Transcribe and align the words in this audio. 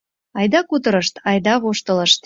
Айда 0.39 0.61
кутырышт, 0.69 1.15
айда 1.29 1.53
воштылышт 1.63 2.19